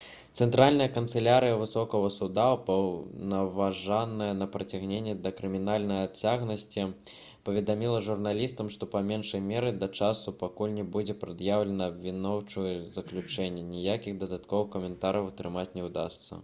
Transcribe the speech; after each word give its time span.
цэнтральная 0.43 0.85
канцылярыя 0.93 1.57
высокага 1.63 2.07
суда 2.13 2.43
упаўнаважаная 2.53 4.29
на 4.39 4.45
прыцягненне 4.55 5.13
да 5.27 5.31
крымінальнай 5.39 5.99
адказнасці 6.05 6.87
паведаміла 7.49 8.01
журналістам 8.07 8.71
што 8.77 8.89
па 8.95 9.03
меншай 9.13 9.45
меры 9.53 9.73
да 9.75 9.81
таго 9.91 9.99
часу 10.05 10.35
пакуль 10.43 10.75
не 10.79 10.87
будзе 10.95 11.17
прад'яўлена 11.25 11.91
абвінаваўчае 11.93 12.73
заключэнне 12.99 13.67
ніякіх 13.75 14.17
дадатковых 14.25 14.73
каментарыяў 14.77 15.33
атрымаць 15.35 15.75
не 15.79 15.85
ўдасца 15.91 16.39